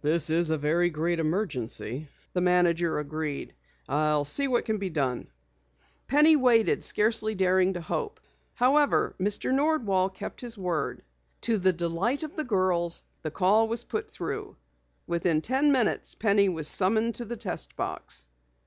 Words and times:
"This 0.00 0.30
is 0.30 0.48
a 0.48 0.56
very 0.56 0.88
great 0.88 1.20
emergency," 1.20 2.08
the 2.32 2.40
manager 2.40 2.98
agreed. 2.98 3.52
"I'll 3.86 4.24
see 4.24 4.48
what 4.48 4.64
can 4.64 4.78
be 4.78 4.88
done." 4.88 5.26
Penny 6.06 6.34
waited, 6.34 6.82
scarcely 6.82 7.34
daring 7.34 7.74
to 7.74 7.82
hope. 7.82 8.20
However, 8.54 9.14
Mr. 9.20 9.52
Nordwall 9.52 10.08
kept 10.08 10.40
his 10.40 10.56
word. 10.56 11.02
To 11.42 11.58
the 11.58 11.74
delight 11.74 12.22
of 12.22 12.36
the 12.36 12.44
girls, 12.44 13.04
the 13.20 13.30
call 13.30 13.68
was 13.68 13.84
put 13.84 14.10
through. 14.10 14.56
Within 15.06 15.42
ten 15.42 15.70
minutes 15.72 16.14
Penny 16.14 16.48
was 16.48 16.66
summoned 16.66 17.16
to 17.16 17.26
the 17.26 17.36
test 17.36 17.76
box. 17.76 18.30